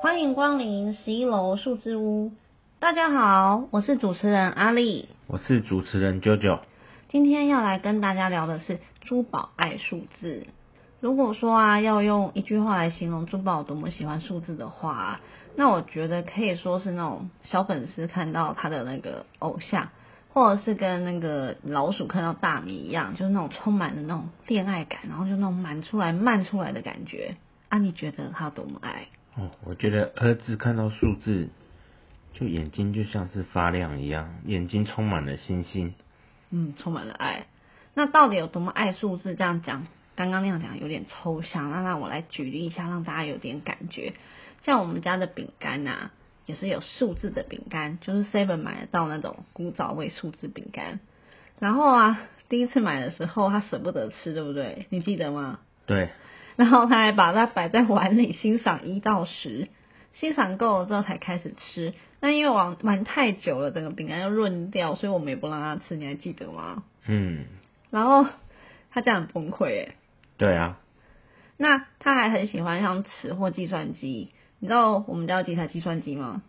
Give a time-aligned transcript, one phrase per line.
[0.00, 2.30] 欢迎光临十一楼数字屋。
[2.78, 6.60] 大家好，我是主持人阿丽，我是主持人九九。
[7.08, 10.46] 今天要来跟大家聊的是珠宝爱数字。
[11.00, 15.18] 如果说啊，要用一句话来形容珠宝多么喜欢数字的话，
[15.56, 19.88] 那我觉得可以说是那种小粉丝看到他的那个偶像，
[20.32, 27.36] 或者是跟那个老鼠看到大米一样，就是那种充满了那种恋爱感，然后就那种满出来、漫出来的感觉。
[27.68, 29.08] 啊，你觉得他多么爱？
[29.38, 31.48] 哦，我觉得儿子看到数字，
[32.34, 35.94] 就眼睛就像是发亮一样，眼睛充满了星星。
[36.50, 37.46] 嗯，充满了爱。
[37.94, 39.36] 那到底有多么爱数字？
[39.36, 41.70] 这样讲，刚刚那样讲有点抽象。
[41.70, 44.14] 那让我来举例一下，让大家有点感觉。
[44.64, 46.10] 像我们家的饼干呐，
[46.44, 50.98] 也是有数字的饼干，就是 Seven 买得到那种古早味数字饼干。
[51.60, 54.86] 然后啊，第一次买的时候他舍不得吃，对不对？
[54.90, 55.60] 你记得吗？
[55.86, 56.08] 对。
[56.58, 59.68] 然后他还把它摆在碗里欣赏一到十，
[60.12, 61.94] 欣赏够了之后才开始吃。
[62.18, 65.94] 那因为玩玩太久了，整个饼干要润掉，所以我们也不让他吃。
[65.94, 66.82] 你还记得吗？
[67.06, 67.44] 嗯。
[67.90, 68.26] 然后
[68.90, 69.94] 他这样很崩溃诶。
[70.36, 70.80] 对啊。
[71.56, 74.32] 那他还很喜欢像尺或计算机。
[74.58, 76.42] 你知道我们家有几台计算机吗？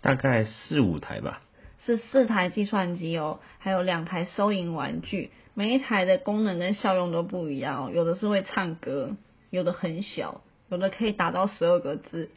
[0.00, 1.42] 大概四五台吧。
[1.84, 5.32] 是四台计算机哦，还有两台收银玩具。
[5.58, 9.16] 每一台的功能跟效用都不一样哦，有的是会唱歌，
[9.50, 12.30] 有的很小，有的可以打到十二个字，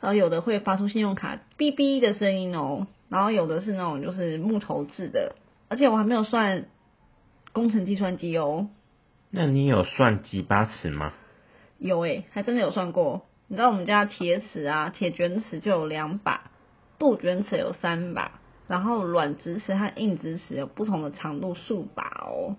[0.00, 5.36] 然后有的会发出信用卡哔哔的声音哦，然后有的是那种就是木头制的，
[5.68, 6.64] 而且我还没有算
[7.52, 8.68] 工程计算机哦。
[9.30, 11.12] 那你有算几把尺吗？
[11.78, 13.26] 有诶，还真的有算过。
[13.46, 16.50] 你知道我们家铁尺啊，铁卷尺就有两把，
[16.98, 18.40] 布卷尺有三把。
[18.68, 22.56] 然后软直尺和硬直尺有不同的长度数把哦，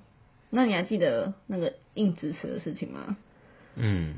[0.50, 3.18] 那你还记得那个硬直尺的事情吗？
[3.76, 4.16] 嗯，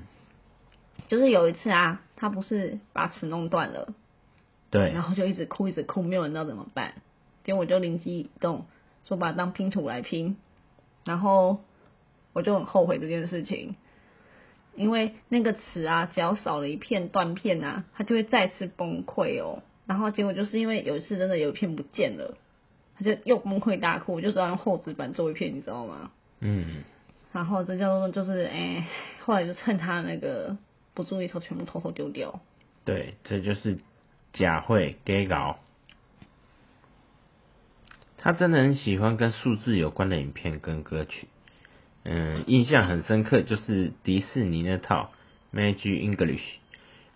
[1.08, 3.94] 就是有一次啊，他不是把尺弄断了，
[4.70, 6.94] 对，然后就一直哭一直哭，没有人知道怎么办，
[7.44, 8.68] 结果我就灵机一动，
[9.04, 10.38] 说把它当拼图来拼，
[11.06, 11.64] 然后
[12.34, 13.76] 我就很后悔这件事情，
[14.76, 19.64] 因为那个尺啊，只要少了一片断片啊，它就会再次崩溃哦。
[19.90, 22.38] 然后结果就是因为有一次真的有一片不见了，
[22.96, 26.12] 他就又崩溃大哭，就知道用厚纸板做一片，你知道吗？
[26.42, 26.84] 嗯。
[27.32, 28.88] 然后这叫做就是哎，
[29.26, 30.58] 后来就趁他那个
[30.94, 32.40] 不注意时候，全部偷偷丢掉。
[32.86, 33.80] 对，这就是
[34.34, 35.58] 假会 gay 搞。
[38.20, 41.30] 他真的很喜欢跟数字有关的影片跟歌曲。
[42.04, 45.10] 嗯，印象很深刻就是迪士尼那套
[45.52, 46.44] Magic English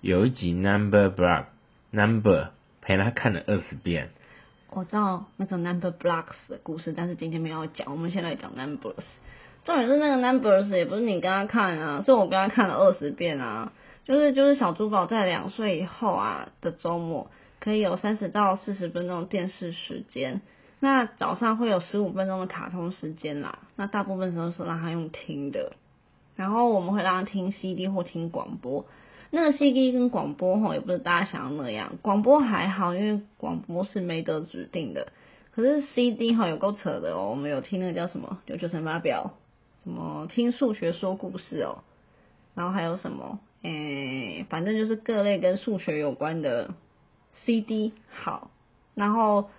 [0.01, 1.45] 有一集 Number Block
[1.91, 2.49] Number。
[2.83, 4.09] 陪他看了二十遍。
[4.69, 7.91] 我知道那个 Number Blocks 的故事，但是今天没有讲。
[7.91, 9.05] 我们先来讲 Numbers。
[9.63, 13.71] 重点是那个 Numbers 也不是你跟他看啊，是我跟他看了二十遍啊。
[14.05, 20.41] 就是就是小珠宝在两岁以后啊的周末，可以有三十到四十分钟电视时间。
[20.81, 23.59] 那早上会有十五分钟的卡通时间啦。
[23.77, 25.71] 那大部分时候是让他用听的，
[26.35, 28.85] 然后我们会让他听 CD 或听广播。
[29.35, 35.07] 那个 CD 跟广播吼也不是大家想的那样，广播还好，因为广播是没得指定的。
[35.55, 39.33] 可是 CD 吼有够扯的哦，我们有听那个叫什么九九乘法表，
[39.83, 41.79] 什么听数学说故事哦，
[42.53, 46.75] 然后还有什么，诶，反正就是各类跟数学有关的
[47.33, 48.51] CD 好，
[48.93, 49.49] 然后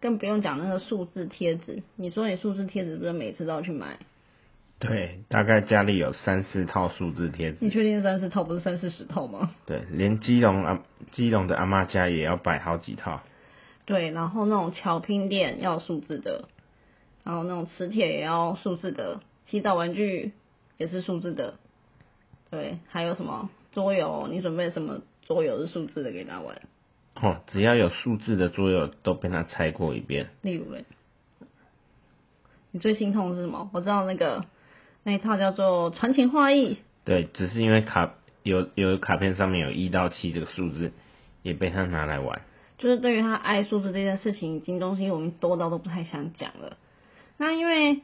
[0.00, 3.98] 更不用讲那个数字贴纸，你说你数字贴纸不是每次都要去买？
[4.86, 7.58] 对，大概家里有三四套数字贴纸。
[7.64, 9.50] 你确定三四套不是三四十套吗？
[9.64, 13.22] 对，连基隆啊，基隆的阿妈家也要摆好几套。
[13.86, 16.48] 对，然后那种巧拼店要数字的，
[17.22, 20.32] 然后那种磁铁也要数字的，洗澡玩具
[20.76, 21.54] 也是数字的。
[22.50, 24.28] 对，还有什么桌游？
[24.30, 26.60] 你准备什么桌游是数字的给他玩？
[27.14, 30.28] 哦，只要有数字的桌游都被他拆过一遍。
[30.42, 30.84] 例如嘞，
[32.70, 33.70] 你最心痛的是什么？
[33.72, 34.44] 我知道那个。
[35.04, 36.78] 那一套叫做传情画意。
[37.04, 40.92] 对，只是因为卡有有卡片上面有一到七这个数字，
[41.42, 42.40] 也被他拿来玩。
[42.78, 46.76] 就是对于他爱数字这件事情，已经东西我们多到都不太想讲了。
[47.36, 48.00] 那因为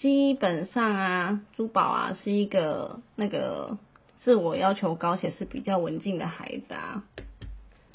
[0.00, 3.78] 基本上啊，珠宝啊是一个那个
[4.20, 7.04] 自我要求高且是比较文静的孩子啊。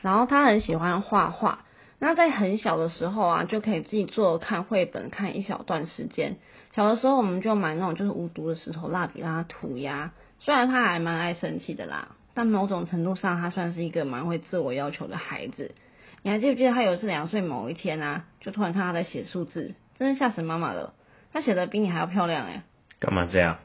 [0.02, 1.64] 然后他很喜欢画画，
[2.00, 6.38] 那在很小的时候啊，就可以自己做看绘本，看一小段时间。
[6.74, 15.76] 小的时候我们就买那种就是无毒的石头蜡笔让他涂鸦，虽然他还蛮爱生气的啦，但某种程度上他算是一个蛮会自我要求的孩子。
[16.24, 20.94] 你还记不记得他有一次两岁某一天啊，就突然看他在写数字，真是吓死妈妈了。
[21.34, 22.64] 他写的比你还要漂亮哎！
[23.00, 23.58] 干嘛这样？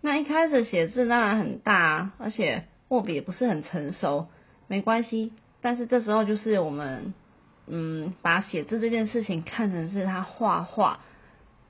[0.00, 4.28] 那一开始写字当然很大，而且握笔也不是很成熟。
[4.68, 5.32] 没关系。
[5.60, 7.12] 但是这时候就是我们，
[7.66, 11.00] 嗯，把写字这件事情看成是他画画，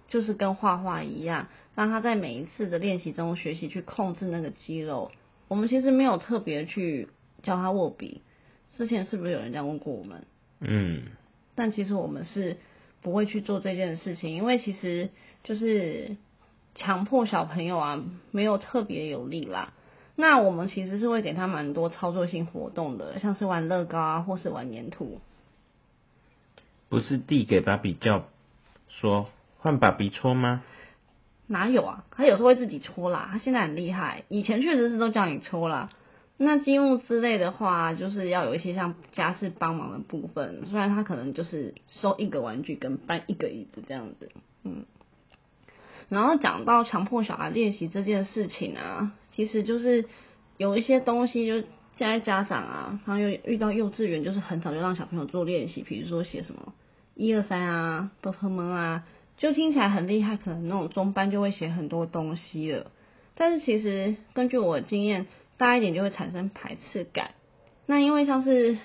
[0.08, 5.10] 就是跟画画一样，让他在每一次的练习中学习去控制那个肌肉。
[5.48, 7.08] 我们其实没有特别去
[7.42, 8.22] 教他握笔，
[8.76, 10.24] 之前是不是有人这样问过我们？
[10.60, 11.02] 嗯，
[11.54, 12.56] 但其实我们是
[13.02, 15.10] 不会去做这件事情，因为其实
[15.44, 16.16] 就是
[16.74, 19.72] 强迫小朋友啊，没有特别有力啦。
[20.16, 25.20] 那我们其实是会给他蛮多操作性活动的，像是玩乐高啊，或是玩粘土。
[26.88, 28.24] 不是递给芭比叫
[28.88, 30.62] 说换芭比搓吗？
[31.48, 32.04] 哪有啊？
[32.10, 35.90] 他有时候会自己搓啦，他现在很厉害，以前确实是都叫你搓啦。
[36.38, 44.30] 那积木之类的话，就是要有一些像家事帮忙的部分，虽然他可能就是收一个玩具跟搬一个椅子这样子，
[44.64, 44.84] 嗯。
[46.08, 50.04] 然后讲到强迫小孩练习这件事情啊，其实就是
[50.56, 51.66] 有一些东西，就
[51.96, 56.74] 现在家长啊，他又遇到幼稚园，就是很早就让小朋友做练习，比如说写什么
[57.14, 59.04] 一二三啊、啵啵啵啊，
[59.36, 62.90] 就听起来很厉害，可能那种中班就会写很多东西了。
[63.34, 65.26] 但是其实根据我的经验，
[65.58, 67.32] 大一点就会产生排斥感。
[67.84, 68.78] 那因为像是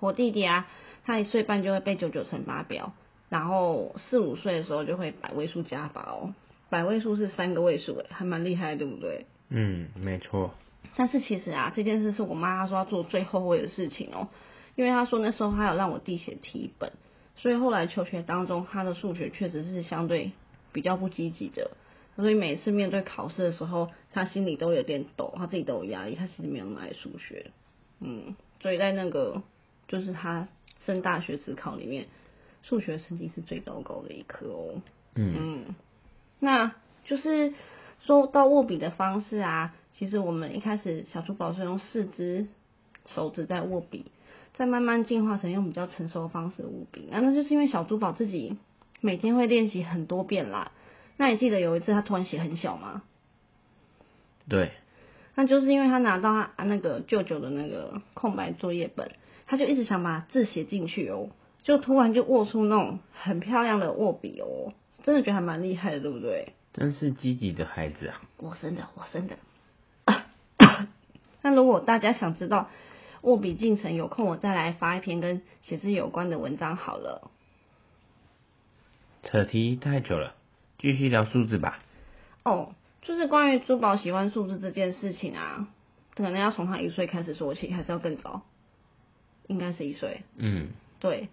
[0.00, 0.66] 我弟弟啊，
[1.04, 2.92] 他一岁半就会背九九乘法表，
[3.28, 6.34] 然后四五岁的时候就会百位数加法哦。
[6.68, 9.26] 百位数是三个位数，诶，还蛮厉害，对不对？
[9.50, 10.54] 嗯，没错。
[10.96, 14.28] 但是其实啊，这件事是我妈她说要做最后悔的事情哦，
[14.74, 16.92] 因为她说那时候她有让我弟写题本，
[17.36, 20.32] 所以后来求学当中，他的数学确实是相对
[20.72, 21.70] 比较不积极的，
[22.16, 27.50] 所以每次面对考试的时候，他心里都有点抖，他自己都有压力，他其实没有那么爱数学。
[28.00, 29.42] 嗯，所以在那个
[29.88, 30.48] 就是他
[30.84, 32.06] 升大学职考里面，
[32.62, 34.82] 数学成绩是最糟糕的一科哦。
[35.14, 35.74] 嗯。
[36.38, 36.74] 那
[37.04, 37.54] 就是
[38.00, 42.46] 说到握笔的方式啊，其实我们一开始小猪宝是用四只
[43.06, 44.06] 手指在握笔，
[44.54, 47.08] 再慢慢进化成用比较成熟的方式握笔。
[47.10, 48.56] 那那就是因为小珠宝自己
[49.00, 50.72] 每天会练习很多遍啦。
[51.16, 53.02] 那你记得有一次他突然写很小吗？
[54.48, 54.72] 对。
[55.34, 59.12] 那就是因为他拿到他那个舅舅的那个空白作业本，
[59.46, 61.30] 他就一直想把字写进去哦，
[61.62, 64.74] 就突然就握出那种很漂亮的握笔哦。
[65.02, 66.52] 真的觉得还蛮厉害的，对不对？
[66.74, 68.20] 真是积极的孩子啊！
[68.36, 69.36] 我生的，我生的。
[71.42, 72.68] 那如果大家想知道
[73.22, 77.30] 握笔进程，有空我再来发一篇跟写字有关的文章好了。
[79.22, 80.34] 扯题太久了，
[80.78, 81.78] 继续聊数字吧。
[82.44, 85.68] 哦，就是关于珠宝喜欢数字这件事情啊，
[86.14, 88.42] 可能要从他一岁开始说起，还是要更早？
[89.46, 90.22] 应该是一岁。
[90.36, 90.68] 嗯，
[91.00, 91.28] 对，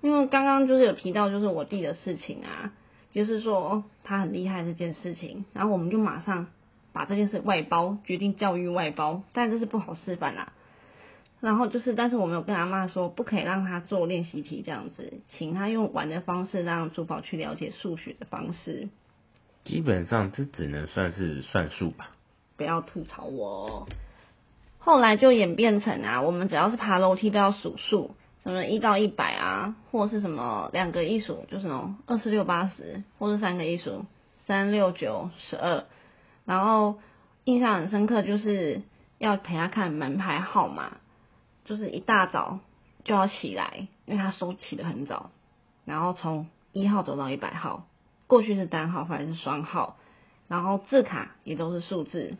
[0.00, 2.72] 因为刚刚就是有提到，就是我弟的事情啊。
[3.10, 6.48] 就是说他很厉害这件事情，然后我们就马上
[6.92, 10.52] 把这件事外包，决定教育外包，但这是不好示范啦。
[11.44, 18.88] 然后就是，但是我没有跟阿妈说，不可以让他做练习题这样子，请他用玩的方式让珠宝去了解数学的方式。
[19.62, 22.12] 基本上这只能算是算数吧。
[22.56, 23.86] 不要吐槽我。
[24.78, 28.14] 后来就演变成啊，我们只要是爬楼梯都要数数。
[28.42, 34.06] 什么一到一百啊，或是什么两个一数，就是那种二四六八十，或是三个一数
[34.46, 35.84] 三六九十二。
[36.46, 36.98] 然后
[37.44, 38.80] 印象很深刻，就是
[39.18, 40.96] 要陪他看门牌号码，
[41.64, 42.60] 就是一大早
[43.04, 45.30] 就要起来，因为他收起的很早，
[45.84, 47.86] 然后从一号走到一百号，
[48.26, 49.96] 过去是单号，或者是双号，
[50.48, 52.36] 然后字卡也都是数字。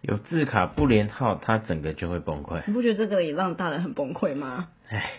[0.00, 2.62] 有字卡不连号，他整个就会崩溃。
[2.66, 4.68] 你不觉得这个也让大人很崩溃吗？
[4.88, 5.10] 唉，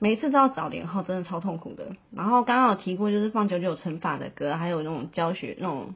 [0.00, 1.94] 每一次都要找连号，真的超痛苦的。
[2.10, 5.94] 然后刚刚有提过，就是放九九乘法的歌，还有那种教学那种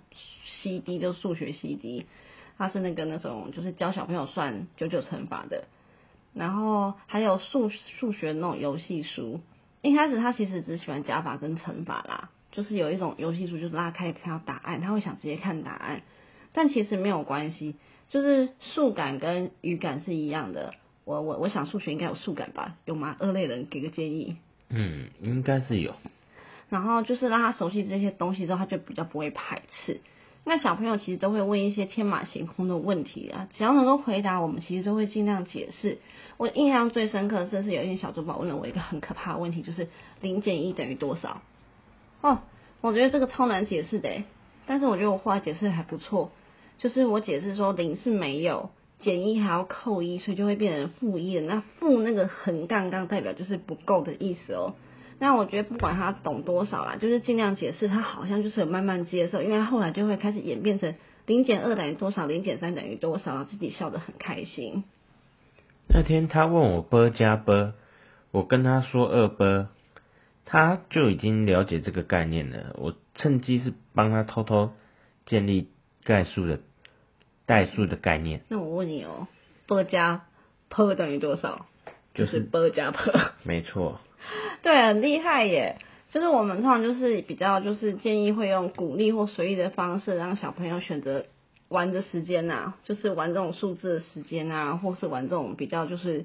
[0.62, 2.06] CD，就数学 CD，
[2.56, 5.64] 它是那个那种就是教小朋友算九九乘法的。
[6.34, 9.40] 然后还有数数学那种游戏书，
[9.82, 16.02] 一开始他其实只喜欢加法跟乘法啦，就是有一种游戏书，就是拉开看到答案，他会想直接看答案，
[16.52, 17.76] 但其实没有关系。
[18.08, 20.72] 就是数感跟语感是一样的，
[21.04, 22.76] 我我我想数学应该有数感吧？
[22.86, 23.14] 有吗？
[23.18, 24.36] 二类人给个建议。
[24.70, 25.94] 嗯，应该是有。
[26.70, 30.00] 然后就是让他熟悉这些东西之后，他就比较不会排斥。
[30.50, 35.98] 那小朋友其实都会问一些天马行空的问题啊，只要能够回答，我们其实都会尽量解释。
[36.38, 39.88] 我印象最深刻的是有一天小珠宝问了我一个很可怕的问题，就是
[40.22, 41.42] 零减一等于多少？
[42.22, 42.38] 哦，
[42.80, 44.24] 我觉得这个超难解释的，
[44.64, 46.30] 但是我觉得我后来解释还不错。
[46.78, 51.42] 就是我解释说零是没有减一还要扣一，所以就会变成负一的。
[51.42, 54.74] 那负那个横杠杠代表就是不够的意思哦。
[55.18, 60.94] 那我觉得不管他懂多少啦，就是尽量解释，他好像就是有慢慢接受，因为他后来就会开始演变成
[61.26, 64.84] 零减二等于多少，零减三等于多少，自己笑得很开心。
[65.88, 67.72] 那天他问我波加波，
[68.30, 69.68] 我跟他说二波，
[70.44, 72.76] 他就已经了解这个概念了。
[72.78, 74.72] 我趁机是帮他偷偷
[75.26, 75.68] 建立
[76.04, 76.60] 概数的
[77.44, 78.42] 代数的概念。
[78.48, 79.26] 那我问你哦，
[79.66, 80.26] 波加
[80.68, 81.66] 坡等于多少？
[82.14, 83.12] 就是波加坡。
[83.42, 84.00] 没错，
[84.62, 85.78] 对，很厉害耶。
[86.10, 91.26] 就是我们通常就是比较就是建议会用鼓励或随意的方式，让小朋友选择
[91.68, 96.24] 玩的时间呐、就是玩这种数字的时间啊，或是玩这种比较就是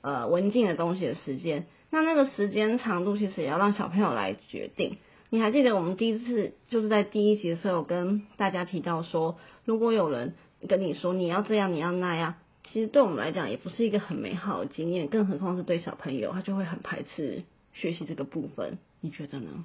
[0.00, 1.66] 呃文静的东西的时间。
[1.90, 4.96] 那那个时间长度其实也要让小朋友来决定。
[5.30, 10.34] 你还记得我们第一次就是在第一集的时候跟大家提到说，如果有人
[10.68, 17.42] 跟你说你要这样你要那样，其实对我们来讲也不是一个很美好的经验，更何况是对小朋友，他就会很排斥
[17.80, 18.78] 学习这个部分。
[19.00, 19.64] 你觉得呢？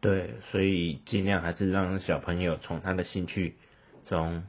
[0.00, 3.54] 对，所以尽量还是让小朋友从他的兴趣
[4.06, 4.42] 中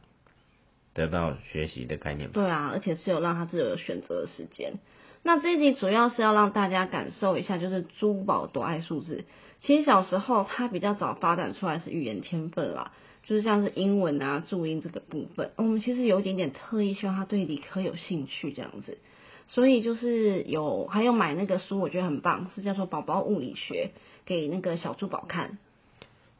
[0.93, 2.33] 得到学习的概念吧。
[2.33, 4.79] 对啊，而且是有让他自己有选择的时间。
[5.23, 9.25] 那这一集主要是要让大家感受一下，就是珠宝多爱数字。
[9.61, 12.91] 其实小时候他比较早发展出来是语言天分啦，
[13.23, 15.51] 就是像是英文啊、注音这个部分。
[15.55, 18.97] 我们其实有一点点特意希望他对理科有兴趣这样子，
[19.47, 23.91] 所以就是有还有买那个书，我觉得很棒，是叫做《宝宝物理学》，
[24.25, 25.57] 给那个小珠宝看。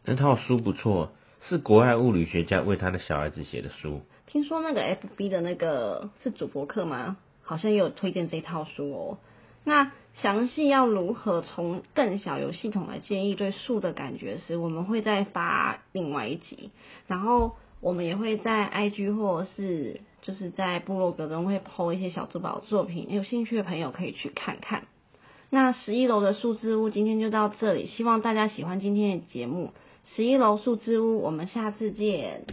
[0.04, 4.02] 那套书不错，是国外物理学家为他的小孩子写的书。
[4.28, 7.18] 听说那个 FB 的那个是主播课吗？
[7.44, 9.18] 好像也有推荐这套书哦。
[9.64, 16.72] 那详细要如何从更小有系统来建议对数的感觉时，我们会再发另外一集，
[17.08, 24.88] 然后我们也会在 IG 或者是就是在部落格中会 PO 一些小珠宝作品，有兴趣的朋友可以去看看。
[25.52, 29.72] 那十一楼的数字屋今天就到这里，希望大家喜欢今天的节目。
[30.16, 32.48] 十一楼数字屋，我们下次见。